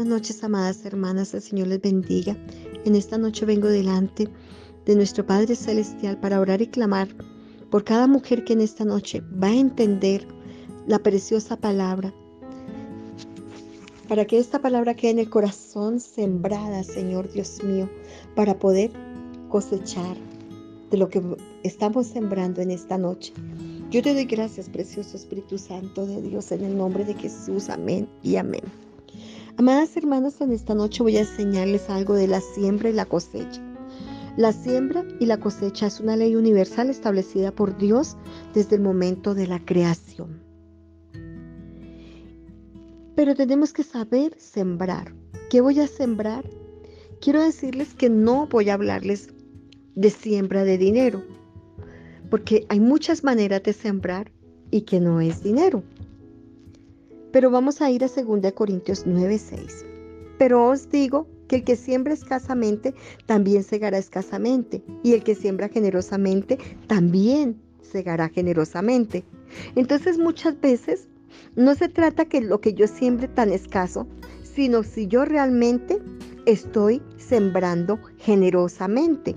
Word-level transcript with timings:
buenas 0.00 0.18
noches, 0.18 0.42
amadas 0.42 0.82
hermanas. 0.86 1.34
El 1.34 1.42
Señor 1.42 1.66
les 1.66 1.82
bendiga. 1.82 2.34
En 2.86 2.96
esta 2.96 3.18
noche 3.18 3.44
vengo 3.44 3.68
delante 3.68 4.30
de 4.86 4.96
nuestro 4.96 5.26
Padre 5.26 5.54
Celestial 5.54 6.18
para 6.18 6.40
orar 6.40 6.62
y 6.62 6.68
clamar 6.68 7.08
por 7.70 7.84
cada 7.84 8.06
mujer 8.06 8.44
que 8.44 8.54
en 8.54 8.62
esta 8.62 8.86
noche 8.86 9.20
va 9.20 9.48
a 9.48 9.54
entender 9.54 10.26
la 10.86 11.00
preciosa 11.00 11.58
palabra. 11.58 12.14
Para 14.08 14.24
que 14.24 14.38
esta 14.38 14.62
palabra 14.62 14.94
quede 14.94 15.10
en 15.10 15.18
el 15.18 15.28
corazón 15.28 16.00
sembrada, 16.00 16.82
Señor 16.82 17.30
Dios 17.30 17.62
mío, 17.62 17.86
para 18.34 18.58
poder 18.58 18.92
cosechar 19.50 20.16
de 20.90 20.96
lo 20.96 21.10
que 21.10 21.20
estamos 21.62 22.06
sembrando 22.06 22.62
en 22.62 22.70
esta 22.70 22.96
noche. 22.96 23.34
Yo 23.90 24.00
te 24.00 24.14
doy 24.14 24.24
gracias, 24.24 24.70
precioso 24.70 25.18
Espíritu 25.18 25.58
Santo 25.58 26.06
de 26.06 26.22
Dios, 26.22 26.52
en 26.52 26.64
el 26.64 26.78
nombre 26.78 27.04
de 27.04 27.12
Jesús. 27.12 27.68
Amén 27.68 28.08
y 28.22 28.36
amén. 28.36 28.62
Amadas 29.60 29.94
hermanas, 29.94 30.40
en 30.40 30.52
esta 30.52 30.74
noche 30.74 31.02
voy 31.02 31.18
a 31.18 31.20
enseñarles 31.20 31.90
algo 31.90 32.14
de 32.14 32.26
la 32.26 32.40
siembra 32.40 32.88
y 32.88 32.94
la 32.94 33.04
cosecha. 33.04 33.60
La 34.38 34.54
siembra 34.54 35.04
y 35.20 35.26
la 35.26 35.38
cosecha 35.38 35.86
es 35.86 36.00
una 36.00 36.16
ley 36.16 36.34
universal 36.34 36.88
establecida 36.88 37.52
por 37.52 37.76
Dios 37.76 38.16
desde 38.54 38.76
el 38.76 38.80
momento 38.80 39.34
de 39.34 39.46
la 39.46 39.62
creación. 39.62 40.42
Pero 43.14 43.34
tenemos 43.34 43.74
que 43.74 43.82
saber 43.82 44.34
sembrar. 44.38 45.14
¿Qué 45.50 45.60
voy 45.60 45.78
a 45.80 45.88
sembrar? 45.88 46.48
Quiero 47.20 47.42
decirles 47.42 47.92
que 47.92 48.08
no 48.08 48.46
voy 48.46 48.70
a 48.70 48.74
hablarles 48.74 49.28
de 49.94 50.08
siembra 50.08 50.64
de 50.64 50.78
dinero, 50.78 51.22
porque 52.30 52.64
hay 52.70 52.80
muchas 52.80 53.24
maneras 53.24 53.62
de 53.62 53.74
sembrar 53.74 54.32
y 54.70 54.80
que 54.80 55.00
no 55.00 55.20
es 55.20 55.42
dinero. 55.42 55.82
Pero 57.32 57.50
vamos 57.50 57.80
a 57.80 57.90
ir 57.90 58.04
a 58.04 58.08
2 58.08 58.52
Corintios 58.52 59.06
9:6. 59.06 59.86
Pero 60.38 60.66
os 60.68 60.88
digo 60.90 61.26
que 61.48 61.56
el 61.56 61.64
que 61.64 61.76
siembra 61.76 62.14
escasamente 62.14 62.94
también 63.26 63.62
segará 63.62 63.98
escasamente, 63.98 64.82
y 65.02 65.12
el 65.12 65.22
que 65.22 65.34
siembra 65.34 65.68
generosamente 65.68 66.58
también 66.86 67.60
segará 67.82 68.28
generosamente. 68.28 69.24
Entonces 69.74 70.18
muchas 70.18 70.60
veces 70.60 71.08
no 71.56 71.74
se 71.74 71.88
trata 71.88 72.24
que 72.24 72.40
lo 72.40 72.60
que 72.60 72.72
yo 72.74 72.86
siembre 72.86 73.28
tan 73.28 73.50
escaso, 73.50 74.06
sino 74.42 74.82
si 74.82 75.06
yo 75.06 75.24
realmente 75.24 75.98
estoy 76.46 77.02
sembrando 77.16 77.98
generosamente. 78.18 79.34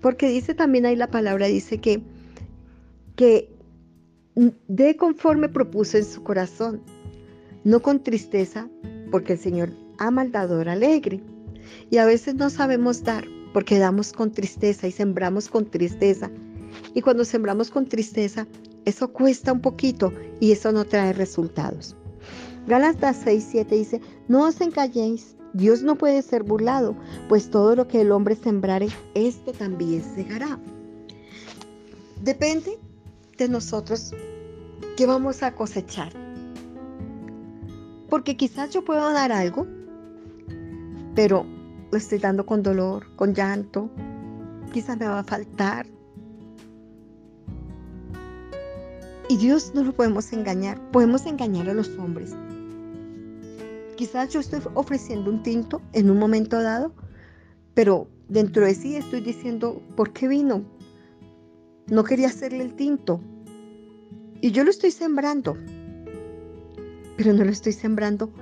Porque 0.00 0.28
dice 0.28 0.54
también 0.54 0.84
ahí 0.86 0.96
la 0.96 1.08
palabra, 1.08 1.46
dice 1.46 1.78
que, 1.78 2.02
que 3.14 3.48
de 4.34 4.96
conforme 4.96 5.48
propuso 5.48 5.98
en 5.98 6.04
su 6.04 6.22
corazón, 6.22 6.82
no 7.64 7.80
con 7.80 8.02
tristeza, 8.02 8.68
porque 9.10 9.34
el 9.34 9.38
Señor 9.38 9.70
ama 9.98 10.22
al 10.22 10.32
dador 10.32 10.68
alegre. 10.68 11.20
Y 11.90 11.98
a 11.98 12.06
veces 12.06 12.34
no 12.34 12.50
sabemos 12.50 13.04
dar 13.04 13.24
porque 13.52 13.78
damos 13.78 14.12
con 14.12 14.32
tristeza 14.32 14.86
y 14.86 14.92
sembramos 14.92 15.48
con 15.48 15.70
tristeza. 15.70 16.30
Y 16.94 17.02
cuando 17.02 17.24
sembramos 17.24 17.70
con 17.70 17.86
tristeza, 17.86 18.46
eso 18.84 19.12
cuesta 19.12 19.52
un 19.52 19.60
poquito 19.60 20.12
y 20.40 20.52
eso 20.52 20.72
no 20.72 20.84
trae 20.84 21.12
resultados. 21.12 21.96
Gálatas 22.66 23.20
6, 23.24 23.46
7 23.50 23.74
dice, 23.74 24.00
no 24.28 24.46
os 24.46 24.60
encalléis, 24.60 25.36
Dios 25.52 25.82
no 25.82 25.96
puede 25.96 26.22
ser 26.22 26.44
burlado, 26.44 26.96
pues 27.28 27.50
todo 27.50 27.76
lo 27.76 27.88
que 27.88 28.00
el 28.00 28.12
hombre 28.12 28.36
sembrare, 28.36 28.88
esto 29.14 29.52
también 29.52 30.02
segará. 30.14 30.58
Depende 32.22 32.78
nosotros 33.48 34.14
que 34.96 35.06
vamos 35.06 35.42
a 35.42 35.54
cosechar. 35.54 36.12
Porque 38.08 38.36
quizás 38.36 38.70
yo 38.70 38.84
puedo 38.84 39.12
dar 39.12 39.32
algo, 39.32 39.66
pero 41.14 41.46
lo 41.90 41.98
estoy 41.98 42.18
dando 42.18 42.44
con 42.46 42.62
dolor, 42.62 43.06
con 43.16 43.34
llanto, 43.34 43.90
quizás 44.72 44.98
me 44.98 45.06
va 45.06 45.20
a 45.20 45.24
faltar. 45.24 45.86
Y 49.28 49.36
Dios 49.36 49.72
no 49.74 49.82
lo 49.82 49.94
podemos 49.94 50.32
engañar, 50.32 50.78
podemos 50.90 51.24
engañar 51.26 51.68
a 51.68 51.74
los 51.74 51.88
hombres. 51.98 52.34
Quizás 53.96 54.30
yo 54.30 54.40
estoy 54.40 54.60
ofreciendo 54.74 55.30
un 55.30 55.42
tinto 55.42 55.80
en 55.92 56.10
un 56.10 56.18
momento 56.18 56.60
dado, 56.60 56.92
pero 57.74 58.08
dentro 58.28 58.64
de 58.64 58.74
sí 58.74 58.96
estoy 58.96 59.20
diciendo, 59.20 59.80
¿por 59.96 60.12
qué 60.12 60.28
vino? 60.28 60.64
No 61.92 62.04
quería 62.04 62.28
hacerle 62.28 62.64
el 62.64 62.72
tinto, 62.72 63.20
y 64.40 64.50
yo 64.50 64.64
lo 64.64 64.70
estoy 64.70 64.92
sembrando, 64.92 65.58
pero 67.18 67.34
no 67.34 67.44
lo 67.44 67.50
estoy 67.50 67.74
sembrando 67.74 68.32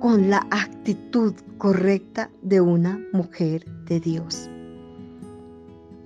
con 0.00 0.30
la 0.30 0.46
actitud 0.50 1.34
correcta 1.58 2.30
de 2.40 2.62
una 2.62 2.98
mujer 3.12 3.66
de 3.84 4.00
Dios. 4.00 4.48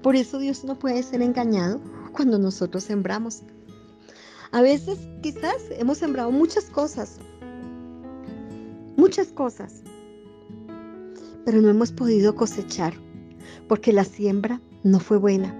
Por 0.03 0.17
eso 0.17 0.41
Dios 0.41 0.65
no 0.65 0.77
puede 0.77 1.05
ser 1.05 1.23
engañado 1.23 1.81
cuando 2.11 2.37
nosotros 2.37 2.83
sembramos. 2.83 3.45
A 4.51 4.61
veces 4.61 4.99
quizás 5.23 5.67
hemos 5.71 5.99
sembrado 5.99 6.33
muchas 6.33 6.65
cosas, 6.65 7.21
muchas 8.97 9.29
cosas, 9.29 9.85
pero 11.45 11.63
no 11.63 11.69
hemos 11.69 11.93
podido 11.93 12.35
cosechar 12.35 12.95
porque 13.69 13.93
la 13.93 14.03
siembra 14.03 14.61
no 14.83 14.99
fue 14.99 15.17
buena. 15.19 15.55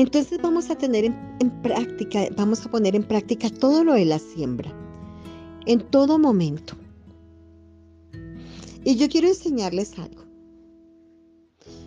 Entonces 0.00 0.40
vamos 0.40 0.70
a 0.70 0.78
tener 0.78 1.04
en, 1.04 1.62
práctica, 1.62 2.26
vamos 2.34 2.64
a 2.64 2.70
poner 2.70 2.96
en 2.96 3.02
práctica 3.02 3.50
todo 3.50 3.84
lo 3.84 3.92
de 3.92 4.06
la 4.06 4.18
siembra, 4.18 4.72
en 5.66 5.80
todo 5.90 6.18
momento. 6.18 6.72
Y 8.82 8.96
yo 8.96 9.10
quiero 9.10 9.28
enseñarles 9.28 9.98
algo. 9.98 10.24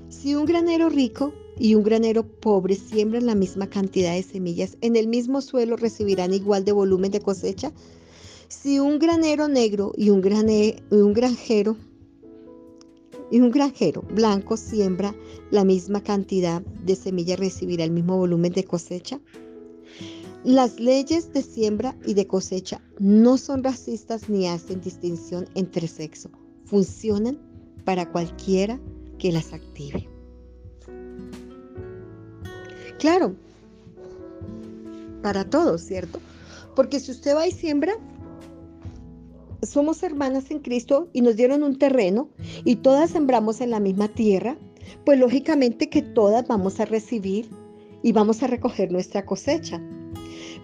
Si 0.09 0.35
un 0.35 0.45
granero 0.45 0.89
rico 0.89 1.33
y 1.57 1.73
un 1.73 1.81
granero 1.81 2.23
pobre 2.39 2.75
siembran 2.75 3.25
la 3.25 3.33
misma 3.33 3.65
cantidad 3.65 4.13
de 4.13 4.21
semillas, 4.21 4.77
en 4.81 4.95
el 4.95 5.07
mismo 5.07 5.41
suelo 5.41 5.75
recibirán 5.75 6.35
igual 6.35 6.65
de 6.65 6.71
volumen 6.71 7.09
de 7.09 7.19
cosecha. 7.19 7.71
Si 8.47 8.77
un 8.77 8.99
granero 8.99 9.47
negro 9.47 9.91
y 9.97 10.11
un, 10.11 10.21
y 10.23 10.95
un 10.95 11.13
granjero 11.13 11.77
y 13.33 13.41
un 13.41 13.49
granjero 13.49 14.03
blanco 14.03 14.57
siembra 14.57 15.15
la 15.49 15.65
misma 15.65 16.03
cantidad 16.03 16.61
de 16.61 16.95
semillas 16.95 17.39
recibirá 17.39 17.83
el 17.83 17.89
mismo 17.89 18.15
volumen 18.15 18.53
de 18.53 18.63
cosecha. 18.63 19.19
Las 20.43 20.79
leyes 20.79 21.33
de 21.33 21.41
siembra 21.41 21.97
y 22.05 22.13
de 22.13 22.27
cosecha 22.27 22.79
no 22.99 23.39
son 23.39 23.63
racistas 23.63 24.29
ni 24.29 24.47
hacen 24.47 24.81
distinción 24.81 25.49
entre 25.55 25.87
sexo. 25.87 26.29
Funcionan 26.65 27.39
para 27.85 28.11
cualquiera 28.11 28.79
que 29.17 29.31
las 29.31 29.51
active. 29.51 30.07
Claro, 32.99 33.35
para 35.23 35.49
todos, 35.49 35.81
¿cierto? 35.81 36.19
Porque 36.75 36.99
si 36.99 37.09
usted 37.09 37.35
va 37.35 37.47
y 37.47 37.51
siembra, 37.51 37.97
somos 39.65 40.03
hermanas 40.03 40.51
en 40.51 40.59
Cristo 40.59 41.09
y 41.13 41.21
nos 41.21 41.35
dieron 41.35 41.63
un 41.63 41.77
terreno 41.77 42.29
y 42.63 42.77
todas 42.77 43.11
sembramos 43.11 43.61
en 43.61 43.71
la 43.71 43.79
misma 43.79 44.07
tierra, 44.07 44.57
pues 45.05 45.19
lógicamente 45.19 45.89
que 45.89 46.01
todas 46.01 46.47
vamos 46.47 46.79
a 46.79 46.85
recibir 46.85 47.49
y 48.01 48.11
vamos 48.11 48.43
a 48.43 48.47
recoger 48.47 48.91
nuestra 48.91 49.25
cosecha. 49.25 49.81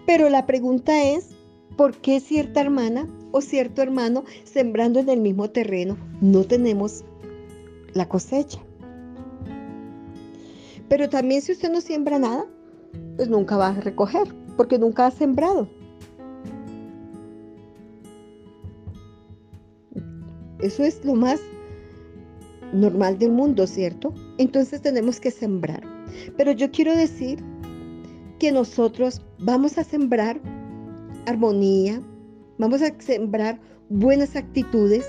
Pero 0.06 0.28
la 0.28 0.46
pregunta 0.46 1.04
es, 1.04 1.30
¿por 1.76 1.96
qué 1.96 2.20
cierta 2.20 2.60
hermana 2.60 3.08
o 3.32 3.40
cierto 3.40 3.82
hermano 3.82 4.24
sembrando 4.44 5.00
en 5.00 5.08
el 5.08 5.20
mismo 5.20 5.50
terreno 5.50 5.96
no 6.20 6.44
tenemos 6.44 7.04
la 7.94 8.08
cosecha? 8.08 8.60
Pero 10.88 11.08
también 11.08 11.40
si 11.40 11.52
usted 11.52 11.70
no 11.70 11.80
siembra 11.80 12.18
nada, 12.18 12.44
pues 13.16 13.28
nunca 13.28 13.56
va 13.56 13.68
a 13.68 13.80
recoger, 13.80 14.34
porque 14.56 14.78
nunca 14.78 15.06
ha 15.06 15.10
sembrado. 15.10 15.68
Eso 20.62 20.84
es 20.84 21.04
lo 21.04 21.14
más 21.14 21.40
normal 22.72 23.18
del 23.18 23.32
mundo, 23.32 23.66
¿cierto? 23.66 24.14
Entonces 24.38 24.82
tenemos 24.82 25.20
que 25.20 25.30
sembrar. 25.30 25.82
Pero 26.36 26.52
yo 26.52 26.70
quiero 26.70 26.94
decir 26.94 27.42
que 28.38 28.52
nosotros 28.52 29.22
vamos 29.38 29.78
a 29.78 29.84
sembrar 29.84 30.40
armonía, 31.26 32.02
vamos 32.58 32.82
a 32.82 32.92
sembrar 32.98 33.60
buenas 33.88 34.36
actitudes, 34.36 35.06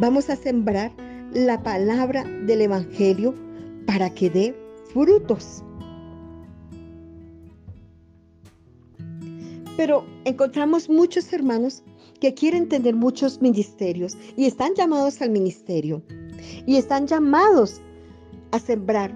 vamos 0.00 0.30
a 0.30 0.36
sembrar 0.36 0.92
la 1.32 1.62
palabra 1.62 2.24
del 2.46 2.62
Evangelio 2.62 3.34
para 3.86 4.10
que 4.10 4.30
dé 4.30 4.54
frutos. 4.92 5.62
Pero 9.76 10.04
encontramos 10.24 10.88
muchos 10.88 11.32
hermanos 11.32 11.84
que 12.20 12.34
quieren 12.34 12.68
tener 12.68 12.94
muchos 12.94 13.40
ministerios 13.40 14.16
y 14.36 14.46
están 14.46 14.74
llamados 14.74 15.20
al 15.22 15.30
ministerio 15.30 16.02
y 16.66 16.76
están 16.76 17.06
llamados 17.06 17.80
a 18.50 18.58
sembrar, 18.58 19.12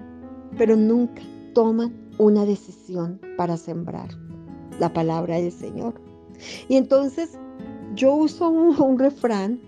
pero 0.57 0.75
nunca 0.75 1.21
toman 1.53 1.93
una 2.17 2.45
decisión 2.45 3.19
para 3.37 3.57
sembrar 3.57 4.09
la 4.79 4.91
palabra 4.91 5.37
del 5.37 5.51
Señor. 5.51 5.93
Y 6.67 6.77
entonces 6.77 7.37
yo 7.95 8.13
uso 8.15 8.49
un, 8.49 8.99
refrán, 8.99 9.59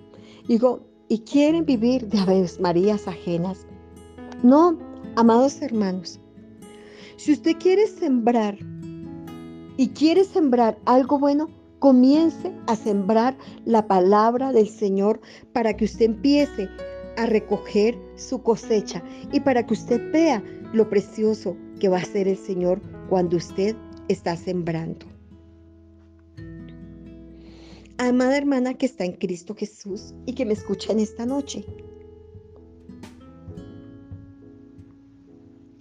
digo, 0.47 0.81
y 1.07 1.19
quieren 1.19 1.65
vivir 1.65 2.07
de 2.07 2.19
Aves 2.19 2.59
Marías 2.59 3.07
ajenas. 3.07 3.65
No, 4.43 4.77
amados 5.15 5.61
hermanos, 5.61 6.19
si 7.17 7.33
usted 7.33 7.55
quiere 7.57 7.87
sembrar 7.87 8.57
y 9.77 9.89
quiere 9.89 10.23
sembrar 10.23 10.77
algo 10.85 11.19
bueno, 11.19 11.49
comience 11.85 12.51
a 12.65 12.75
sembrar 12.75 13.37
la 13.63 13.85
palabra 13.85 14.51
del 14.51 14.67
Señor 14.67 15.21
para 15.53 15.77
que 15.77 15.85
usted 15.85 16.05
empiece 16.05 16.67
a 17.15 17.27
recoger 17.27 17.95
su 18.15 18.41
cosecha 18.41 19.03
y 19.31 19.39
para 19.41 19.63
que 19.67 19.75
usted 19.75 20.11
vea 20.11 20.43
lo 20.73 20.89
precioso 20.89 21.55
que 21.79 21.87
va 21.87 21.97
a 21.97 22.03
ser 22.03 22.27
el 22.27 22.37
Señor 22.37 22.81
cuando 23.07 23.37
usted 23.37 23.75
está 24.07 24.35
sembrando. 24.35 25.05
Amada 27.99 28.35
hermana 28.35 28.73
que 28.73 28.87
está 28.87 29.05
en 29.05 29.13
Cristo 29.13 29.53
Jesús 29.53 30.15
y 30.25 30.33
que 30.33 30.43
me 30.43 30.53
escucha 30.53 30.91
en 30.91 31.01
esta 31.01 31.27
noche. 31.27 31.67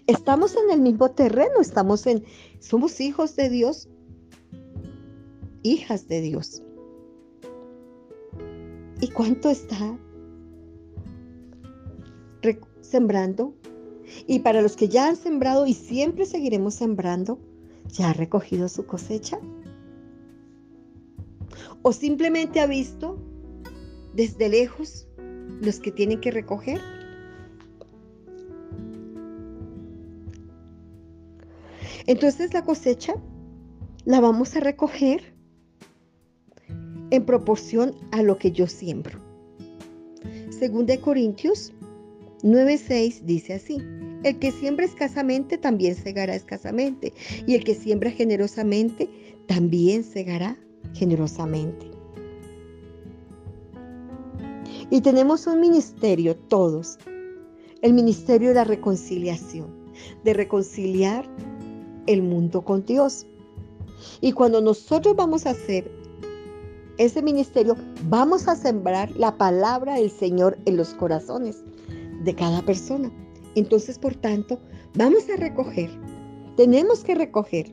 Estamos 0.06 0.54
en 0.54 0.70
el 0.70 0.82
mismo 0.82 1.12
terreno, 1.12 1.62
estamos 1.62 2.06
en, 2.06 2.24
somos 2.60 3.00
hijos 3.00 3.36
de 3.36 3.48
Dios, 3.48 3.88
hijas 5.64 6.06
de 6.06 6.20
Dios. 6.20 6.62
¿Y 9.00 9.08
cuánto 9.08 9.50
está 9.50 9.98
sembrando? 12.80 13.54
Y 14.26 14.40
para 14.40 14.62
los 14.62 14.76
que 14.76 14.88
ya 14.88 15.08
han 15.08 15.16
sembrado 15.16 15.66
y 15.66 15.74
siempre 15.74 16.26
seguiremos 16.26 16.74
sembrando, 16.74 17.40
¿ya 17.88 18.10
ha 18.10 18.12
recogido 18.12 18.68
su 18.68 18.86
cosecha? 18.86 19.40
¿O 21.82 21.92
simplemente 21.92 22.60
ha 22.60 22.66
visto 22.66 23.18
desde 24.14 24.48
lejos 24.48 25.08
los 25.60 25.80
que 25.80 25.90
tienen 25.90 26.20
que 26.20 26.30
recoger? 26.30 26.80
Entonces 32.06 32.52
la 32.52 32.64
cosecha 32.64 33.14
la 34.04 34.20
vamos 34.20 34.54
a 34.56 34.60
recoger 34.60 35.33
en 37.14 37.24
proporción 37.24 37.94
a 38.10 38.22
lo 38.22 38.38
que 38.38 38.50
yo 38.50 38.66
siembro. 38.66 39.20
Según 40.50 40.86
de 40.86 40.98
Corintios 40.98 41.72
9:6 42.42 43.22
dice 43.22 43.54
así: 43.54 43.78
El 44.24 44.38
que 44.38 44.50
siembra 44.50 44.84
escasamente 44.84 45.56
también 45.56 45.94
segará 45.94 46.34
escasamente, 46.34 47.12
y 47.46 47.54
el 47.54 47.64
que 47.64 47.74
siembra 47.74 48.10
generosamente 48.10 49.08
también 49.46 50.02
segará 50.02 50.56
generosamente. 50.94 51.86
Y 54.90 55.00
tenemos 55.00 55.46
un 55.46 55.60
ministerio 55.60 56.36
todos, 56.36 56.98
el 57.82 57.92
ministerio 57.92 58.48
de 58.48 58.54
la 58.54 58.64
reconciliación, 58.64 59.68
de 60.24 60.34
reconciliar 60.34 61.28
el 62.06 62.22
mundo 62.22 62.62
con 62.62 62.84
Dios. 62.84 63.26
Y 64.20 64.32
cuando 64.32 64.60
nosotros 64.60 65.16
vamos 65.16 65.46
a 65.46 65.50
hacer 65.50 65.90
ese 66.98 67.22
ministerio, 67.22 67.76
vamos 68.08 68.46
a 68.46 68.54
sembrar 68.54 69.10
la 69.16 69.36
palabra 69.36 69.94
del 69.94 70.10
Señor 70.10 70.56
en 70.64 70.76
los 70.76 70.94
corazones 70.94 71.64
de 72.22 72.34
cada 72.34 72.62
persona. 72.62 73.10
Entonces, 73.56 73.98
por 73.98 74.14
tanto, 74.14 74.60
vamos 74.94 75.28
a 75.28 75.36
recoger. 75.36 75.90
Tenemos 76.56 77.02
que 77.02 77.14
recoger. 77.14 77.72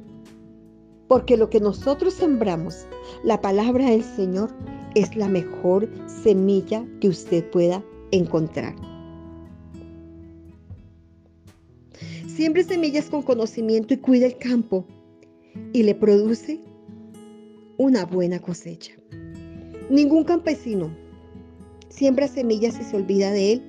Porque 1.08 1.38
lo 1.38 1.50
que 1.50 1.60
nosotros 1.60 2.14
sembramos, 2.14 2.88
la 3.24 3.42
palabra 3.42 3.90
del 3.90 4.04
Señor, 4.04 4.50
es 4.96 5.16
la 5.16 5.28
mejor 5.28 5.90
semilla 6.08 6.86
que 7.00 7.10
usted 7.10 7.50
pueda 7.52 7.84
encontrar. 8.12 8.76
Siembre 12.28 12.64
semillas 12.64 13.10
con 13.10 13.22
conocimiento 13.22 13.94
y 13.94 13.98
cuide 13.98 14.26
el 14.26 14.38
campo 14.38 14.86
y 15.74 15.84
le 15.84 15.94
produce 15.96 16.62
una 17.78 18.06
buena 18.06 18.40
cosecha. 18.40 19.01
Ningún 19.92 20.24
campesino 20.24 20.90
siembra 21.90 22.30
semillas 22.30 22.80
y 22.80 22.84
se 22.86 22.96
olvida 22.96 23.30
de 23.32 23.52
él 23.52 23.64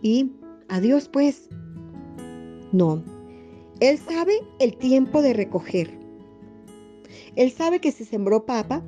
y 0.00 0.32
adiós 0.68 1.10
pues. 1.10 1.50
No, 2.72 3.04
él 3.80 3.98
sabe 3.98 4.32
el 4.60 4.78
tiempo 4.78 5.20
de 5.20 5.34
recoger. 5.34 5.90
Él 7.36 7.50
sabe 7.50 7.80
que 7.80 7.92
si 7.92 8.06
sembró 8.06 8.46
papa, 8.46 8.82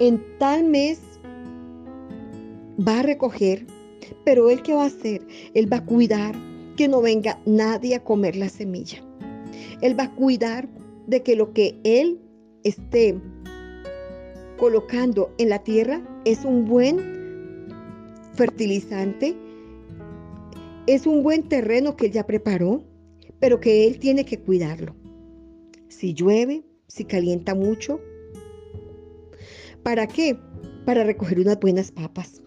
en 0.00 0.24
tal 0.38 0.64
mes 0.64 1.02
va 2.80 3.00
a 3.00 3.02
recoger, 3.02 3.66
pero 4.24 4.48
él 4.48 4.62
qué 4.62 4.72
va 4.72 4.84
a 4.84 4.86
hacer? 4.86 5.20
Él 5.52 5.70
va 5.70 5.76
a 5.76 5.84
cuidar, 5.84 6.34
que 6.78 6.88
no 6.88 7.02
venga 7.02 7.38
nadie 7.44 7.96
a 7.96 8.02
comer 8.02 8.34
la 8.34 8.48
semilla. 8.48 9.04
Él 9.82 9.98
va 9.98 10.04
a 10.04 10.14
cuidar 10.14 10.70
de 11.06 11.22
que 11.22 11.36
lo 11.36 11.52
que 11.52 11.78
Él 11.84 12.18
esté 12.64 13.20
colocando 14.62 15.34
en 15.38 15.48
la 15.48 15.64
tierra 15.64 16.00
es 16.24 16.44
un 16.44 16.66
buen 16.66 17.66
fertilizante, 18.34 19.36
es 20.86 21.04
un 21.04 21.24
buen 21.24 21.48
terreno 21.48 21.96
que 21.96 22.06
Él 22.06 22.12
ya 22.12 22.28
preparó, 22.28 22.84
pero 23.40 23.58
que 23.58 23.88
Él 23.88 23.98
tiene 23.98 24.24
que 24.24 24.38
cuidarlo. 24.38 24.94
Si 25.88 26.14
llueve, 26.14 26.62
si 26.86 27.04
calienta 27.04 27.56
mucho. 27.56 28.00
¿Para 29.82 30.06
qué? 30.06 30.38
Para 30.86 31.02
recoger 31.02 31.40
unas 31.40 31.58
buenas 31.58 31.90
papas. 31.90 32.40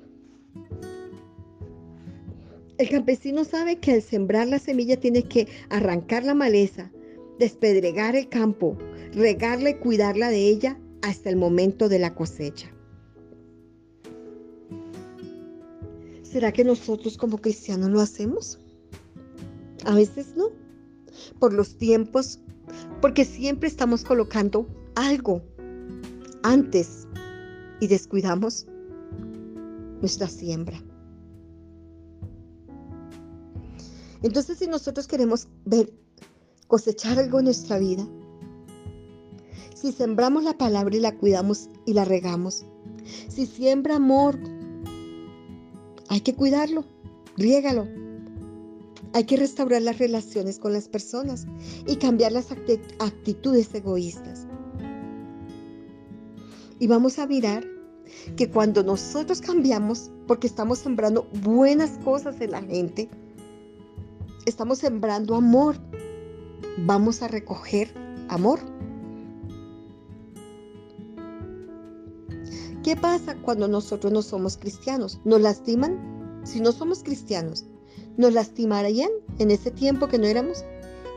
El 2.77 2.87
campesino 2.87 3.43
sabe 3.43 3.79
que 3.79 3.91
al 3.91 4.01
sembrar 4.01 4.47
la 4.47 4.59
semilla 4.59 4.97
tiene 4.97 5.23
que 5.23 5.49
arrancar 5.67 6.23
la 6.23 6.33
maleza, 6.33 6.93
despedregar 7.39 8.15
el 8.15 8.29
campo, 8.29 8.77
regarla 9.11 9.71
y 9.71 9.79
cuidarla 9.79 10.29
de 10.29 10.47
ella 10.47 10.79
hasta 11.09 11.29
el 11.29 11.35
momento 11.35 11.87
de 11.87 11.99
la 11.99 12.15
cosecha. 12.15 12.67
¿Será 16.23 16.51
que 16.51 16.63
nosotros 16.63 17.15
como 17.15 17.37
cristianos 17.37 17.91
lo 17.91 18.01
hacemos? 18.01 18.59
A 19.85 19.93
veces 19.93 20.35
no, 20.35 20.49
por 21.39 21.53
los 21.53 21.77
tiempos, 21.77 22.39
porque 23.01 23.23
siempre 23.23 23.69
estamos 23.69 24.03
colocando 24.03 24.67
algo 24.95 25.43
antes 26.41 27.07
y 27.79 27.87
descuidamos 27.87 28.65
nuestra 30.01 30.27
siembra. 30.27 30.81
Entonces, 34.23 34.57
si 34.57 34.67
nosotros 34.67 35.07
queremos 35.07 35.47
ver 35.65 35.93
cosechar 36.67 37.19
algo 37.19 37.37
en 37.39 37.45
nuestra 37.45 37.77
vida, 37.77 38.07
si 39.85 39.91
sembramos 39.91 40.43
la 40.43 40.57
palabra 40.57 40.95
y 40.95 40.99
la 40.99 41.15
cuidamos 41.15 41.69
y 41.85 41.93
la 41.93 42.05
regamos, 42.05 42.65
si 43.27 43.45
siembra 43.45 43.97
amor, 43.97 44.39
hay 46.09 46.21
que 46.21 46.33
cuidarlo, 46.33 46.85
riégalo. 47.37 47.87
Hay 49.13 49.25
que 49.25 49.37
restaurar 49.37 49.83
las 49.83 49.99
relaciones 49.99 50.57
con 50.57 50.73
las 50.73 50.89
personas 50.89 51.45
y 51.85 51.97
cambiar 51.97 52.31
las 52.31 52.47
actitudes 52.51 53.73
egoístas. 53.75 54.47
Y 56.79 56.87
vamos 56.87 57.19
a 57.19 57.27
mirar 57.27 57.63
que 58.35 58.49
cuando 58.49 58.83
nosotros 58.83 59.39
cambiamos, 59.39 60.11
porque 60.25 60.47
estamos 60.47 60.79
sembrando 60.79 61.29
buenas 61.43 61.91
cosas 62.03 62.41
en 62.41 62.51
la 62.51 62.63
gente, 62.63 63.07
estamos 64.47 64.79
sembrando 64.79 65.35
amor. 65.35 65.77
Vamos 66.79 67.21
a 67.21 67.27
recoger 67.27 67.93
amor. 68.29 68.74
¿Qué 72.85 72.95
pasa 72.95 73.35
cuando 73.41 73.67
nosotros 73.67 74.13
no 74.13 74.21
somos 74.21 74.57
cristianos? 74.57 75.19
¿Nos 75.25 75.41
lastiman? 75.41 76.43
Si 76.43 76.59
no 76.59 76.71
somos 76.71 77.01
cristianos, 77.01 77.65
¿nos 78.15 78.31
lastimarían 78.31 79.09
en 79.39 79.49
ese 79.49 79.71
tiempo 79.71 80.07
que 80.07 80.19
no 80.19 80.27
éramos? 80.27 80.63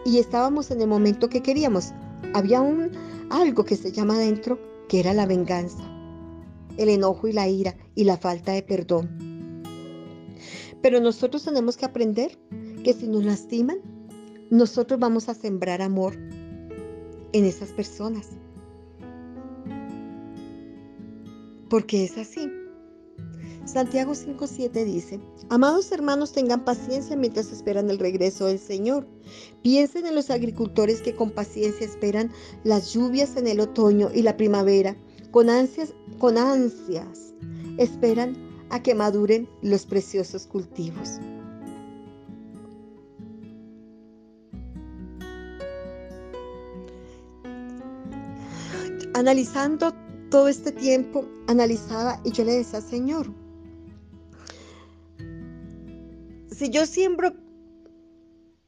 Y 0.07 0.17
estábamos 0.17 0.71
en 0.71 0.81
el 0.81 0.89
momento 0.89 1.29
que 1.29 1.43
queríamos. 1.43 1.93
Había 2.33 2.63
un 2.63 2.93
algo 3.29 3.67
que 3.67 3.77
se 3.77 3.93
llama 3.93 4.15
adentro, 4.15 4.59
que 4.89 4.99
era 4.99 5.13
la 5.13 5.27
venganza, 5.27 5.85
el 6.79 6.89
enojo 6.89 7.29
y 7.29 7.35
la 7.35 7.49
ira 7.49 7.77
y 7.95 8.05
la 8.05 8.17
falta 8.17 8.53
de 8.53 8.63
perdón. 8.63 9.63
Pero 10.81 11.01
nosotros 11.01 11.45
tenemos 11.45 11.77
que 11.77 11.85
aprender 11.85 12.39
que 12.83 12.95
si 12.95 13.09
nos 13.09 13.27
lastiman, 13.27 13.77
nosotros 14.49 14.99
vamos 14.99 15.29
a 15.29 15.35
sembrar 15.35 15.83
amor 15.83 16.17
en 17.35 17.45
esas 17.45 17.73
personas. 17.73 18.38
Porque 21.69 22.05
es 22.05 22.17
así. 22.17 22.51
Santiago 23.67 24.13
5.7 24.13 24.85
dice, 24.85 25.21
Amados 25.51 25.93
hermanos, 25.93 26.33
tengan 26.33 26.65
paciencia 26.65 27.17
mientras 27.17 27.53
esperan 27.53 27.91
el 27.91 27.99
regreso 27.99 28.47
del 28.47 28.59
Señor. 28.59 29.07
Piensen 29.63 30.07
en 30.07 30.15
los 30.15 30.31
agricultores 30.31 31.03
que 31.03 31.15
con 31.15 31.31
paciencia 31.31 31.85
esperan 31.85 32.33
las 32.65 32.95
lluvias 32.95 33.37
en 33.37 33.47
el 33.47 33.61
otoño 33.61 34.09
y 34.15 34.23
la 34.23 34.39
primavera. 34.39 34.97
Con 35.31 35.51
ansias, 35.51 35.93
con 36.19 36.39
ansias, 36.39 37.35
esperan 37.77 38.37
a 38.71 38.83
que 38.83 38.95
maduren 38.95 39.47
los 39.61 39.85
preciosos 39.85 40.47
cultivos. 40.47 41.21
Analizando 49.13 49.93
todo 50.31 50.49
este 50.49 50.73
tiempo, 50.73 51.25
analizaba 51.47 52.21
y 52.25 52.33
yo 52.33 52.45
le 52.45 52.55
decía, 52.55 52.81
Señor, 52.81 53.27
si 56.51 56.71
yo 56.71 56.87
siembro 56.87 57.33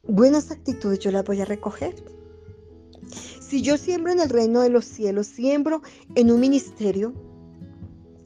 buenas 0.03 0.51
actitudes, 0.51 1.01
yo 1.01 1.11
las 1.11 1.25
voy 1.25 1.41
a 1.41 1.45
recoger. 1.45 1.95
Si 3.41 3.63
yo 3.63 3.77
siembro 3.77 4.13
en 4.13 4.21
el 4.21 4.29
reino 4.29 4.61
de 4.61 4.71
los 4.71 4.85
cielos, 4.85 5.27
siembro 5.27 5.83
en 6.15 6.31
un 6.31 6.41
ministerio 6.41 7.13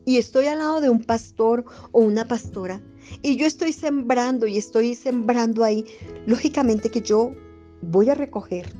y 0.05 0.19
estoy 0.19 0.47
al 0.47 0.59
lado 0.59 0.81
de 0.83 0.91
un 0.91 1.03
pastor 1.03 1.65
o 1.93 2.01
una 2.01 2.29
pastora 2.29 2.83
y 3.23 3.37
yo 3.37 3.47
estoy 3.47 3.73
sembrando 3.73 4.47
y 4.47 4.59
estoy 4.59 4.95
sembrando 4.95 5.65
ahí, 5.65 5.87
lógicamente 6.27 6.91
que 6.91 7.01
yo 7.01 7.33
voy 7.81 8.11
a 8.11 8.15
recoger. 8.15 8.71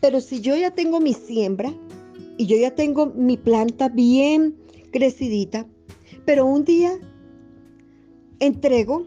Pero 0.00 0.20
si 0.20 0.40
yo 0.40 0.56
ya 0.56 0.72
tengo 0.72 1.00
mi 1.00 1.14
siembra 1.14 1.72
y 2.42 2.46
yo 2.46 2.56
ya 2.56 2.74
tengo 2.74 3.06
mi 3.06 3.36
planta 3.36 3.88
bien 3.88 4.56
crecidita, 4.90 5.64
pero 6.24 6.44
un 6.44 6.64
día 6.64 6.90
entrego 8.40 9.06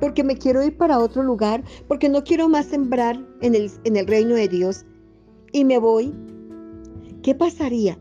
porque 0.00 0.24
me 0.24 0.38
quiero 0.38 0.64
ir 0.64 0.74
para 0.74 1.00
otro 1.00 1.22
lugar, 1.22 1.62
porque 1.86 2.08
no 2.08 2.24
quiero 2.24 2.48
más 2.48 2.64
sembrar 2.64 3.22
en 3.42 3.54
el, 3.54 3.70
en 3.84 3.96
el 3.96 4.06
reino 4.06 4.36
de 4.36 4.48
Dios 4.48 4.86
y 5.52 5.66
me 5.66 5.76
voy, 5.76 6.14
¿qué 7.22 7.34
pasaría? 7.34 7.98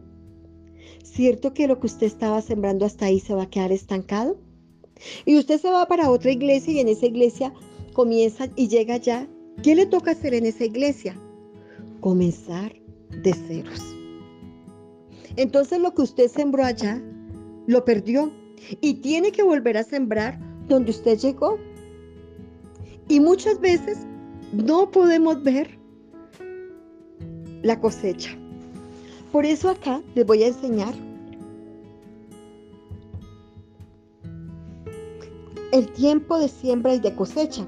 ¿Cierto 1.03 1.53
que 1.53 1.67
lo 1.67 1.81
que 1.81 1.87
usted 1.87 2.07
estaba 2.07 2.41
sembrando 2.41 2.85
hasta 2.85 3.07
ahí 3.07 3.19
se 3.19 3.33
va 3.33 3.43
a 3.43 3.49
quedar 3.49 3.73
estancado? 3.73 4.39
Y 5.25 5.37
usted 5.37 5.59
se 5.59 5.69
va 5.69 5.85
para 5.85 6.09
otra 6.09 6.31
iglesia 6.31 6.71
y 6.71 6.79
en 6.79 6.87
esa 6.87 7.07
iglesia 7.07 7.53
comienza 7.91 8.47
y 8.55 8.69
llega 8.69 8.95
ya. 8.95 9.27
¿Qué 9.63 9.75
le 9.75 9.85
toca 9.85 10.11
hacer 10.11 10.33
en 10.33 10.45
esa 10.45 10.63
iglesia? 10.63 11.19
Comenzar 11.99 12.73
de 13.21 13.33
ceros. 13.33 13.98
Entonces 15.35 15.79
lo 15.79 15.93
que 15.93 16.01
usted 16.01 16.27
sembró 16.27 16.63
allá, 16.63 17.01
lo 17.67 17.85
perdió 17.85 18.31
y 18.81 18.95
tiene 18.95 19.31
que 19.31 19.43
volver 19.43 19.77
a 19.77 19.83
sembrar 19.83 20.39
donde 20.67 20.91
usted 20.91 21.17
llegó. 21.17 21.57
Y 23.07 23.19
muchas 23.19 23.59
veces 23.59 23.99
no 24.53 24.91
podemos 24.91 25.41
ver 25.43 25.77
la 27.63 27.79
cosecha. 27.79 28.31
Por 29.31 29.45
eso 29.45 29.69
acá 29.69 30.01
les 30.15 30.25
voy 30.25 30.43
a 30.43 30.47
enseñar 30.47 30.93
el 35.71 35.91
tiempo 35.91 36.39
de 36.39 36.47
siembra 36.47 36.95
y 36.95 36.99
de 36.99 37.13
cosecha. 37.15 37.67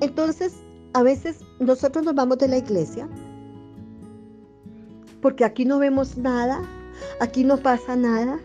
Entonces, 0.00 0.63
a 0.94 1.02
veces 1.02 1.40
nosotros 1.58 2.04
nos 2.04 2.14
vamos 2.14 2.38
de 2.38 2.48
la 2.48 2.56
iglesia 2.56 3.08
porque 5.20 5.44
aquí 5.44 5.64
no 5.64 5.78
vemos 5.78 6.16
nada, 6.16 6.62
aquí 7.18 7.44
no 7.44 7.56
pasa 7.56 7.96
nada, 7.96 8.38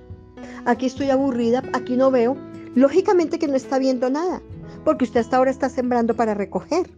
aquí 0.66 0.86
estoy 0.86 1.10
aburrida, 1.10 1.62
aquí 1.74 1.98
no 1.98 2.10
veo. 2.10 2.38
Lógicamente 2.74 3.38
que 3.38 3.50
no 3.50 3.56
está 3.56 3.80
viendo 3.80 4.10
nada, 4.10 4.42
porque 4.86 5.04
usted 5.04 5.20
hasta 5.20 5.36
ahora 5.36 5.52
está 5.52 5.68
sembrando 5.68 6.16
para 6.16 6.36
recoger. 6.36 6.90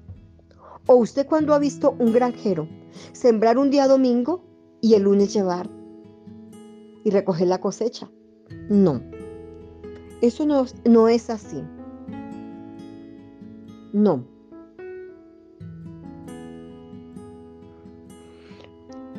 O 0.85 0.97
usted 0.97 1.25
cuando 1.25 1.55
ha 1.55 1.59
visto 1.59 1.95
un 1.97 2.13
granjero 2.13 2.67
sembrar 3.11 3.57
un 3.57 3.71
día 3.71 3.87
domingo 3.87 4.43
y 4.81 4.93
el 4.93 5.03
lunes 5.03 5.33
llevar 5.33 5.67
y 7.03 7.09
recoger 7.09 7.47
la 7.47 7.59
cosecha. 7.59 8.07
No, 8.69 9.01
eso 10.21 10.45
no, 10.45 10.67
no 10.85 11.07
es 11.07 11.31
así. 11.31 11.63
No. 13.93 14.30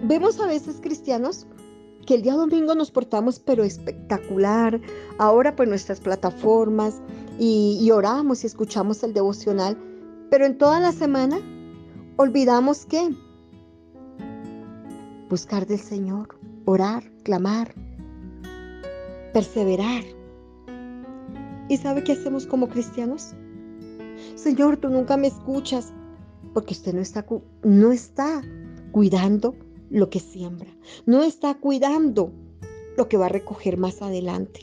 Vemos 0.04 0.40
a 0.40 0.46
veces 0.46 0.80
cristianos 0.80 1.46
que 2.04 2.16
el 2.16 2.22
día 2.22 2.34
domingo 2.34 2.74
nos 2.74 2.90
portamos 2.90 3.38
pero 3.38 3.62
espectacular. 3.62 4.80
Ahora 5.18 5.54
pues 5.54 5.68
nuestras 5.68 6.00
plataformas 6.00 7.00
y, 7.38 7.88
oramos 7.92 8.42
y 8.42 8.48
escuchamos 8.48 9.04
el 9.04 9.14
devocional. 9.14 9.78
Pero 10.28 10.44
en 10.44 10.58
toda 10.58 10.80
la 10.80 10.90
semana 10.90 11.38
olvidamos 12.16 12.84
que 12.84 13.10
buscar 15.30 15.68
del 15.68 15.78
Señor, 15.78 16.36
orar, 16.64 17.04
clamar, 17.22 17.72
perseverar. 19.32 20.02
¿Y 21.68 21.76
sabe 21.76 22.02
qué 22.02 22.12
hacemos 22.12 22.46
como 22.46 22.68
cristianos? 22.68 23.34
Señor, 24.34 24.78
tú 24.78 24.88
nunca 24.88 25.16
me 25.16 25.28
escuchas 25.28 25.92
porque 26.52 26.74
usted 26.74 26.92
no 26.92 27.00
está, 27.00 27.24
no 27.62 27.92
está 27.92 28.42
cuidando 28.90 29.54
lo 29.92 30.08
que 30.08 30.20
siembra, 30.20 30.70
no 31.06 31.22
está 31.22 31.54
cuidando 31.54 32.32
lo 32.96 33.08
que 33.08 33.18
va 33.18 33.26
a 33.26 33.28
recoger 33.28 33.76
más 33.76 34.00
adelante. 34.00 34.60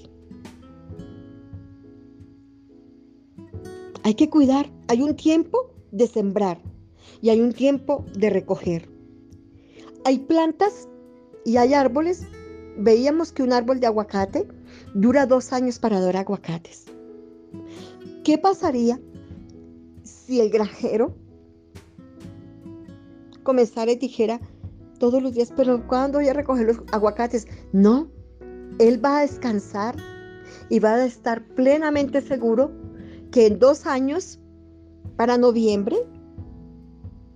Hay 4.03 4.15
que 4.15 4.29
cuidar, 4.29 4.71
hay 4.87 5.03
un 5.03 5.15
tiempo 5.15 5.71
de 5.91 6.07
sembrar 6.07 6.59
y 7.21 7.29
hay 7.29 7.41
un 7.41 7.53
tiempo 7.53 8.05
de 8.13 8.29
recoger. 8.31 8.89
Hay 10.03 10.19
plantas 10.19 10.87
y 11.45 11.57
hay 11.57 11.75
árboles. 11.75 12.25
Veíamos 12.77 13.31
que 13.31 13.43
un 13.43 13.53
árbol 13.53 13.79
de 13.79 13.87
aguacate 13.87 14.47
dura 14.95 15.27
dos 15.27 15.53
años 15.53 15.77
para 15.77 15.99
dar 15.99 16.17
aguacates. 16.17 16.85
¿Qué 18.23 18.37
pasaría 18.37 18.99
si 20.03 20.39
el 20.39 20.49
granjero 20.49 21.13
comenzara 23.43 23.91
y 23.91 23.95
dijera, 23.95 24.39
todos 24.99 25.23
los 25.23 25.33
días, 25.33 25.51
pero 25.55 25.87
¿cuándo 25.87 26.19
voy 26.19 26.27
a 26.27 26.33
recoger 26.33 26.67
los 26.67 26.81
aguacates? 26.91 27.47
No, 27.71 28.09
él 28.79 29.03
va 29.03 29.19
a 29.19 29.21
descansar 29.21 29.95
y 30.69 30.79
va 30.79 30.95
a 30.95 31.05
estar 31.05 31.43
plenamente 31.55 32.21
seguro 32.21 32.71
que 33.31 33.47
en 33.47 33.59
dos 33.59 33.85
años, 33.85 34.39
para 35.15 35.37
noviembre, 35.37 35.97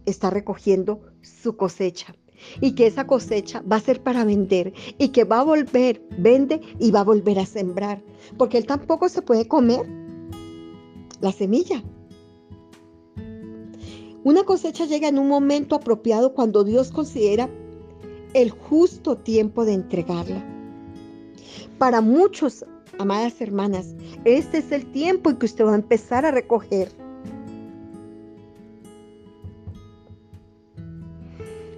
está 0.06 0.30
recogiendo 0.30 1.02
su 1.22 1.56
cosecha 1.56 2.16
y 2.60 2.76
que 2.76 2.88
esa 2.88 3.08
cosecha 3.08 3.62
va 3.62 3.78
a 3.78 3.82
ser 3.82 4.02
para 4.04 4.26
vender 4.26 4.74
y 4.98 5.10
que 5.10 5.24
va 5.24 5.40
a 5.40 5.44
volver, 5.44 6.02
vende 6.18 6.62
y 6.80 6.92
va 6.92 7.02
a 7.02 7.06
volver 7.06 7.40
a 7.40 7.46
sembrar, 7.46 8.04
porque 8.38 8.58
él 8.58 8.66
tampoco 8.66 9.10
se 9.10 9.22
puede 9.22 9.48
comer 9.48 9.86
la 11.22 11.32
semilla. 11.32 11.84
Una 14.24 14.44
cosecha 14.44 14.86
llega 14.86 15.10
en 15.10 15.20
un 15.20 15.28
momento 15.28 15.76
apropiado 15.76 16.34
cuando 16.34 16.64
Dios 16.64 16.92
considera 16.92 17.50
el 18.34 18.52
justo 18.52 19.18
tiempo 19.18 19.66
de 19.66 19.74
entregarla. 19.74 20.44
Para 21.78 22.00
muchos, 22.00 22.66
amadas 22.98 23.42
hermanas, 23.42 23.96
este 24.24 24.60
es 24.60 24.72
el 24.72 24.86
tiempo 24.92 25.30
en 25.30 25.38
que 25.38 25.46
usted 25.46 25.66
va 25.66 25.74
a 25.74 25.76
empezar 25.76 26.26
a 26.26 26.32
recoger. 26.32 26.90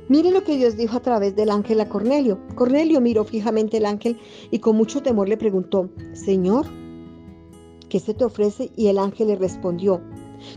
Mire 0.08 0.30
lo 0.30 0.44
que 0.44 0.56
Dios 0.56 0.78
dijo 0.78 0.98
a 0.98 1.02
través 1.02 1.36
del 1.36 1.50
ángel 1.50 1.82
a 1.82 1.90
Cornelio. 1.90 2.40
Cornelio 2.54 3.02
miró 3.02 3.24
fijamente 3.24 3.78
el 3.78 3.88
ángel 3.88 4.20
y 4.52 4.60
con 4.60 4.75
mucho 4.75 5.02
temor 5.02 5.28
le 5.28 5.36
preguntó, 5.36 5.90
Señor, 6.14 6.68
¿qué 7.90 8.00
se 8.00 8.14
te 8.14 8.24
ofrece? 8.24 8.72
Y 8.75 8.88
el 8.88 9.00
ángel 9.00 9.30
le 9.30 9.36
respondió, 9.36 10.04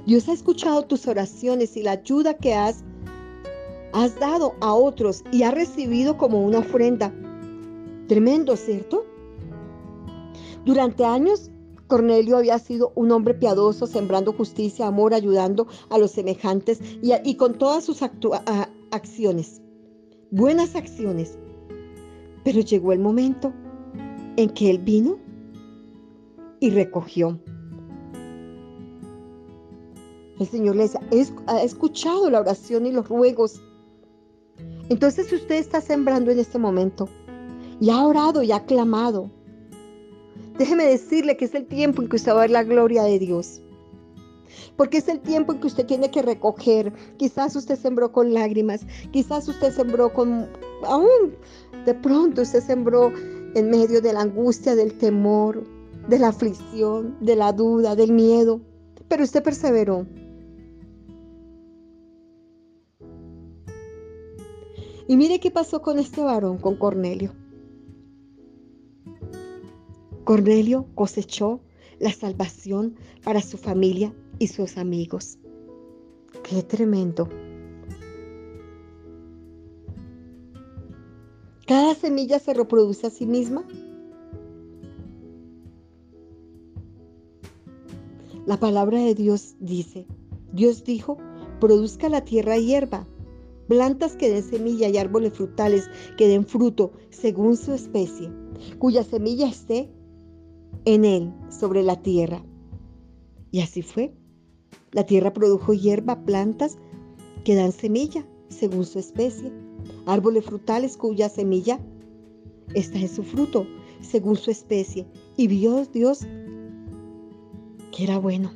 Dios 0.07 0.29
ha 0.29 0.33
escuchado 0.33 0.83
tus 0.83 1.07
oraciones 1.07 1.77
y 1.77 1.83
la 1.83 1.93
ayuda 1.93 2.35
que 2.35 2.55
has, 2.55 2.85
has 3.93 4.19
dado 4.19 4.55
a 4.61 4.75
otros 4.75 5.25
y 5.33 5.43
ha 5.43 5.51
recibido 5.51 6.17
como 6.17 6.43
una 6.43 6.59
ofrenda. 6.59 7.13
Tremendo, 8.07 8.57
¿cierto? 8.57 9.05
Durante 10.65 11.05
años, 11.05 11.51
Cornelio 11.89 12.37
había 12.37 12.59
sido 12.59 12.93
un 12.95 13.11
hombre 13.11 13.35
piadoso, 13.35 13.87
sembrando 13.87 14.33
justicia, 14.33 14.87
amor, 14.87 15.15
ayudando 15.15 15.67
a 15.89 15.99
los 15.99 16.11
semejantes 16.11 16.81
y, 17.03 17.35
con 17.37 17.55
todas 17.55 17.85
sus 17.85 18.03
acciones, 18.91 19.63
buenas 20.31 20.77
acciones. 20.77 21.39
Pero 22.45 22.61
llegó 22.61 22.93
el 22.93 23.01
momento 23.01 23.53
en 24.37 24.51
que 24.51 24.71
él 24.71 24.79
vino 24.79 25.19
y 26.61 26.71
recogió. 26.71 27.41
El 30.39 30.47
Señor 30.47 30.77
le 30.77 30.85
decía, 30.85 31.01
ha 31.47 31.63
escuchado 31.63 32.31
la 32.31 32.41
oración 32.41 32.87
y 32.87 32.93
los 32.93 33.09
ruegos 33.09 33.61
Entonces 34.89 35.33
usted 35.33 35.57
está 35.57 35.81
sembrando 35.81 36.31
en 36.31 36.39
este 36.39 36.59
momento 36.59 37.09
y 37.81 37.91
ha 37.91 38.05
orado 38.05 38.43
y 38.43 38.53
ha 38.53 38.65
clamado. 38.65 39.31
Déjeme 40.59 40.85
decirle 40.85 41.37
que 41.37 41.45
es 41.45 41.55
el 41.55 41.67
tiempo 41.67 42.03
en 42.03 42.09
que 42.09 42.17
usted 42.17 42.33
va 42.33 42.39
a 42.39 42.41
ver 42.43 42.51
la 42.51 42.65
gloria 42.65 43.05
de 43.05 43.19
Dios. 43.19 43.61
Porque 44.77 44.99
es 44.99 45.09
el 45.09 45.21
tiempo 45.21 45.53
en 45.53 45.61
que 45.61 45.69
usted 45.69 45.87
tiene 45.87 46.11
que 46.11 46.23
recoger. 46.23 46.93
Quizás 47.17 47.55
usted 47.55 47.79
sembró 47.79 48.11
con 48.13 48.35
lágrimas, 48.35 48.85
quizás 49.13 49.49
usted 49.49 49.73
sembró 49.73 50.13
con... 50.13 50.49
Aún 50.85 51.37
de 51.85 51.95
pronto 51.95 52.43
usted 52.43 52.63
sembró 52.63 53.13
en 53.55 53.71
medio 53.71 54.01
de 54.01 54.13
la 54.13 54.23
angustia, 54.23 54.75
del 54.75 54.99
temor, 54.99 55.65
de 56.09 56.19
la 56.19 56.29
aflicción, 56.29 57.17
de 57.21 57.37
la 57.37 57.53
duda, 57.53 57.95
del 57.95 58.13
miedo. 58.13 58.61
Pero 59.09 59.25
usted 59.25 59.43
perseveró. 59.43 60.07
Y 65.09 65.17
mire 65.17 65.41
qué 65.41 65.51
pasó 65.51 65.81
con 65.81 65.99
este 65.99 66.23
varón, 66.23 66.59
con 66.59 66.77
Cornelio. 66.77 67.33
Cornelio 70.25 70.87
cosechó 70.95 71.61
la 71.99 72.13
salvación 72.13 72.97
para 73.25 73.41
su 73.41 73.57
familia 73.57 74.15
y 74.39 74.49
sus 74.49 74.77
amigos. 74.77 75.39
Qué 76.45 76.63
tremendo. 76.63 77.27
Cada 81.67 81.95
semilla 81.95 82.39
se 82.39 82.53
reproduce 82.53 83.07
a 83.07 83.11
sí 83.11 83.25
misma. 83.27 83.67
La 88.45 88.59
palabra 88.59 88.99
de 88.99 89.15
Dios 89.15 89.57
dice, 89.59 90.07
Dios 90.53 90.85
dijo, 90.85 91.17
produzca 91.61 92.11
la 92.11 92.25
tierra 92.25 92.59
hierba, 92.59 93.07
plantas 93.69 94.17
que 94.17 94.31
den 94.31 94.43
semilla 94.43 94.89
y 94.89 94.97
árboles 94.97 95.35
frutales 95.35 95.89
que 96.17 96.27
den 96.27 96.47
fruto 96.47 96.93
según 97.11 97.57
su 97.57 97.73
especie, 97.73 98.31
cuya 98.79 99.05
semilla 99.05 99.49
esté 99.49 99.91
en 100.85 101.05
él 101.05 101.33
sobre 101.51 101.83
la 101.83 102.03
tierra. 102.03 102.43
Y 103.51 103.61
así 103.61 103.83
fue. 103.83 104.15
La 104.93 105.05
tierra 105.05 105.33
produjo 105.33 105.75
hierba, 105.75 106.25
plantas 106.25 106.79
que 107.45 107.55
dan 107.55 107.73
semilla 107.73 108.27
según 108.49 108.85
su 108.85 108.99
especie, 108.99 109.53
árboles 110.07 110.45
frutales 110.45 110.97
cuya 110.97 111.29
semilla 111.29 111.79
está 112.75 112.99
en 112.99 113.09
su 113.09 113.23
fruto 113.23 113.67
según 114.01 114.37
su 114.37 114.51
especie. 114.51 115.07
Y 115.37 115.47
vio 115.47 115.85
Dios 115.87 116.21
que 117.95 118.05
era 118.05 118.19
bueno. 118.19 118.51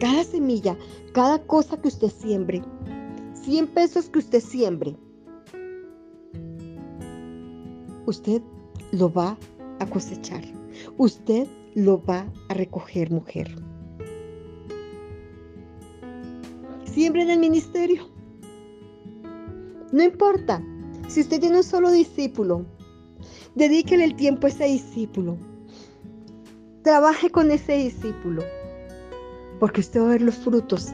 Cada 0.00 0.24
semilla, 0.24 0.76
cada 1.12 1.38
cosa 1.46 1.80
que 1.80 1.88
usted 1.88 2.10
siembre, 2.10 2.62
100 3.44 3.66
pesos 3.66 4.08
que 4.08 4.20
usted 4.20 4.40
siembre, 4.40 4.96
usted 8.06 8.40
lo 8.92 9.12
va 9.12 9.36
a 9.80 9.86
cosechar. 9.86 10.42
Usted 10.96 11.46
lo 11.74 12.02
va 12.02 12.26
a 12.48 12.54
recoger, 12.54 13.10
mujer. 13.10 13.54
Siempre 16.86 17.20
en 17.20 17.30
el 17.30 17.38
ministerio. 17.38 18.08
No 19.92 20.02
importa 20.02 20.64
si 21.08 21.20
usted 21.20 21.38
tiene 21.38 21.58
un 21.58 21.64
solo 21.64 21.90
discípulo, 21.90 22.64
dedíquele 23.54 24.04
el 24.04 24.16
tiempo 24.16 24.46
a 24.46 24.50
ese 24.50 24.64
discípulo. 24.64 25.36
Trabaje 26.82 27.28
con 27.28 27.50
ese 27.50 27.76
discípulo, 27.76 28.42
porque 29.60 29.82
usted 29.82 30.00
va 30.00 30.06
a 30.06 30.10
ver 30.10 30.22
los 30.22 30.36
frutos 30.36 30.92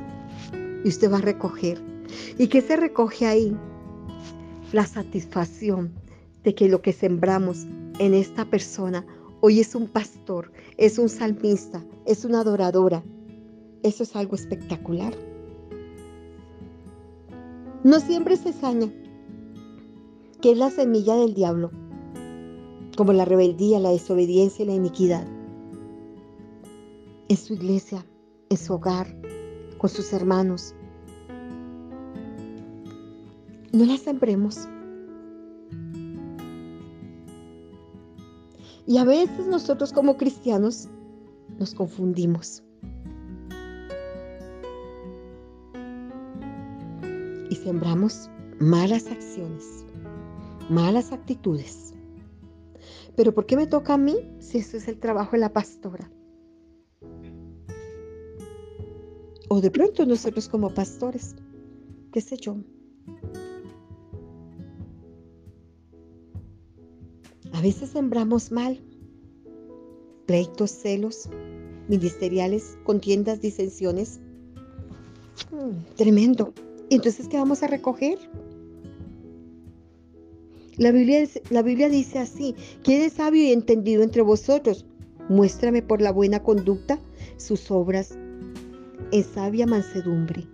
y 0.85 0.89
usted 0.89 1.13
va 1.13 1.19
a 1.19 1.23
recoger 1.23 1.90
¿Y 2.39 2.49
qué 2.49 2.61
se 2.61 2.77
recoge 2.77 3.27
ahí? 3.27 3.57
La 4.73 4.87
satisfacción 4.87 5.93
de 6.45 6.55
que 6.55 6.69
lo 6.69 6.81
que 6.83 6.93
sembramos 6.93 7.67
en 7.99 8.15
esta 8.15 8.45
persona 8.45 9.05
hoy 9.41 9.61
es 9.61 9.75
un 9.75 9.87
pastor, 9.89 10.53
es 10.77 10.99
un 10.99 11.09
salmista, 11.09 11.85
es 12.07 12.25
una 12.25 12.41
adoradora. 12.41 13.03
Eso 13.83 14.03
es 14.03 14.15
algo 14.15 14.35
espectacular. 14.35 15.15
No 17.83 17.99
siempre 17.99 18.37
se 18.37 18.53
saña, 18.53 18.91
que 20.43 20.53
es 20.53 20.59
la 20.59 20.71
semilla 20.71 21.17
del 21.17 21.35
diablo, 21.35 21.71
como 22.97 23.13
la 23.13 23.25
rebeldía, 23.25 23.79
la 23.79 23.91
desobediencia 23.91 24.65
y 24.65 24.69
la 24.69 24.75
iniquidad. 24.75 25.27
En 27.29 27.37
su 27.37 27.55
iglesia, 27.55 28.05
en 28.51 28.57
su 28.59 28.75
hogar, 28.75 29.17
con 29.79 29.89
sus 29.89 30.13
hermanos, 30.13 30.75
no 33.73 33.85
la 33.85 33.97
sembremos. 33.97 34.69
Y 38.87 38.99
a 38.99 39.05
veces 39.05 39.47
nosotros 39.47 39.93
como 39.93 40.17
cristianos 40.17 40.89
nos 41.59 41.75
confundimos. 41.75 42.63
Y 47.49 47.55
sembramos 47.55 48.29
malas 48.59 49.07
acciones, 49.07 49.85
malas 50.69 51.13
actitudes. 51.13 51.95
Pero 53.17 53.35
¿por 53.35 53.47
qué 53.47 53.57
me 53.57 53.67
toca 53.67 53.95
a 53.95 53.99
mí 53.99 54.17
si 54.39 54.59
eso 54.59 54.77
es 54.77 54.89
el 54.89 54.99
trabajo 54.99 55.33
de 55.33 55.39
la 55.39 55.53
pastora? 55.53 56.11
O 59.49 59.61
de 59.61 59.71
pronto 59.71 60.07
nosotros 60.07 60.49
como 60.49 60.73
pastores, 60.73 61.35
qué 62.13 62.21
sé 62.21 62.37
yo. 62.37 62.57
A 67.61 67.63
veces 67.63 67.91
sembramos 67.91 68.51
mal. 68.51 68.81
Pleitos, 70.25 70.71
celos, 70.71 71.29
ministeriales, 71.89 72.79
contiendas, 72.85 73.43
disensiones. 73.43 74.19
Mm, 75.53 75.95
tremendo. 75.95 76.55
Entonces, 76.89 77.29
¿qué 77.29 77.37
vamos 77.37 77.63
a 77.63 77.67
recoger? 77.67 78.17
La 80.79 80.91
Biblia, 80.91 81.29
la 81.51 81.61
Biblia 81.61 81.91
dice 81.91 82.19
así, 82.19 82.55
¿quién 82.83 83.03
es 83.03 83.13
sabio 83.13 83.43
y 83.43 83.53
entendido 83.53 84.03
entre 84.03 84.23
vosotros? 84.23 84.87
Muéstrame 85.29 85.83
por 85.83 86.01
la 86.01 86.13
buena 86.13 86.43
conducta 86.43 86.99
sus 87.37 87.71
obras 87.71 88.17
en 89.13 89.23
sabia 89.23 89.67
mansedumbre. 89.67 90.49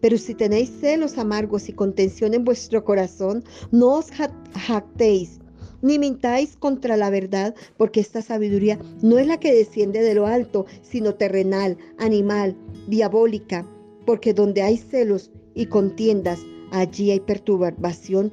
Pero 0.00 0.16
si 0.16 0.34
tenéis 0.34 0.70
celos 0.80 1.18
amargos 1.18 1.68
y 1.68 1.74
contención 1.74 2.32
en 2.32 2.46
vuestro 2.46 2.86
corazón, 2.86 3.44
no 3.70 3.96
os 3.96 4.06
jactéis 4.54 5.40
ni 5.82 5.98
mintáis 5.98 6.56
contra 6.56 6.96
la 6.96 7.10
verdad, 7.10 7.54
porque 7.76 8.00
esta 8.00 8.22
sabiduría 8.22 8.78
no 9.02 9.18
es 9.18 9.26
la 9.26 9.38
que 9.38 9.54
desciende 9.54 10.02
de 10.02 10.14
lo 10.14 10.26
alto, 10.26 10.66
sino 10.82 11.14
terrenal, 11.14 11.76
animal, 11.98 12.56
diabólica, 12.88 13.66
porque 14.06 14.34
donde 14.34 14.62
hay 14.62 14.76
celos 14.76 15.30
y 15.54 15.66
contiendas, 15.66 16.40
allí 16.70 17.10
hay 17.10 17.20
perturbación 17.20 18.32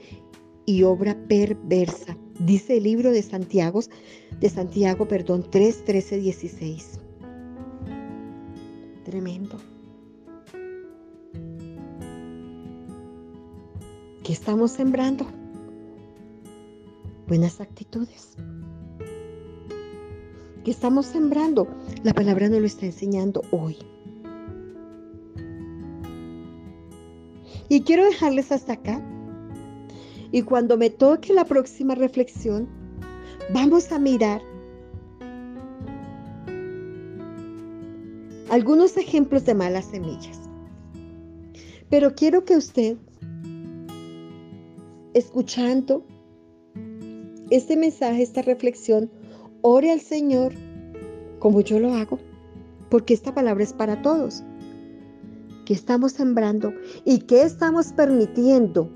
y 0.65 0.83
obra 0.83 1.15
perversa. 1.27 2.17
Dice 2.39 2.77
el 2.77 2.83
libro 2.83 3.11
de 3.11 3.21
Santiago, 3.21 3.81
de 4.39 4.49
Santiago, 4.49 5.07
perdón, 5.07 5.45
3, 5.49 5.85
13, 5.85 6.17
16. 6.17 6.99
Tremendo. 9.05 9.57
¿Qué 14.23 14.33
estamos 14.33 14.71
sembrando? 14.71 15.27
Buenas 17.27 17.59
actitudes. 17.59 18.35
¿Qué 20.63 20.71
estamos 20.71 21.05
sembrando? 21.07 21.67
La 22.03 22.13
palabra 22.13 22.49
nos 22.49 22.59
lo 22.59 22.65
está 22.65 22.85
enseñando 22.85 23.41
hoy. 23.51 23.77
Y 27.67 27.81
quiero 27.81 28.05
dejarles 28.05 28.51
hasta 28.51 28.73
acá. 28.73 29.01
Y 30.31 30.43
cuando 30.43 30.77
me 30.77 30.89
toque 30.89 31.33
la 31.33 31.45
próxima 31.45 31.95
reflexión, 31.95 32.67
vamos 33.53 33.91
a 33.91 33.99
mirar 33.99 34.41
algunos 38.49 38.97
ejemplos 38.97 39.45
de 39.45 39.55
malas 39.55 39.85
semillas. 39.85 40.39
Pero 41.89 42.13
quiero 42.15 42.43
que 42.43 42.57
usted, 42.57 42.97
escuchando 45.13 46.05
este 47.49 47.77
mensaje, 47.77 48.23
esta 48.23 48.41
reflexión, 48.41 49.09
ore 49.61 49.91
al 49.91 50.01
Señor 50.01 50.53
como 51.39 51.61
yo 51.61 51.79
lo 51.79 51.93
hago, 51.93 52.19
porque 52.89 53.13
esta 53.13 53.33
palabra 53.33 53.63
es 53.63 53.73
para 53.73 54.01
todos. 54.01 54.43
¿Qué 55.65 55.73
estamos 55.73 56.13
sembrando 56.13 56.73
y 57.05 57.19
qué 57.19 57.43
estamos 57.43 57.91
permitiendo 57.93 58.89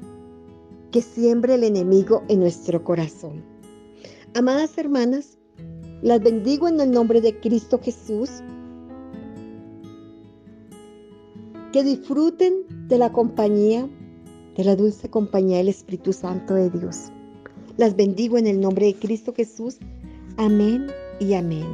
que 0.92 1.02
siembre 1.02 1.56
el 1.56 1.64
enemigo 1.64 2.24
en 2.28 2.40
nuestro 2.40 2.84
corazón? 2.84 3.44
Amadas 4.36 4.78
hermanas, 4.78 5.38
las 6.02 6.22
bendigo 6.22 6.68
en 6.68 6.80
el 6.80 6.92
nombre 6.92 7.22
de 7.22 7.40
Cristo 7.40 7.80
Jesús. 7.82 8.30
Que 11.72 11.84
disfruten 11.84 12.88
de 12.88 12.98
la 12.98 13.12
compañía 13.12 13.88
de 14.56 14.64
la 14.66 14.76
dulce 14.76 15.10
compañía 15.10 15.60
del 15.60 15.70
Espíritu 15.70 16.12
Santo 16.12 16.54
de 16.54 16.70
Dios. 16.70 17.12
Las 17.80 17.96
bendigo 17.96 18.38
en 18.38 18.46
el 18.46 18.60
nombre 18.60 18.88
de 18.88 18.96
Cristo 18.96 19.34
Jesús. 19.34 19.78
Amén 20.36 20.88
y 21.18 21.34
amén. 21.34 21.66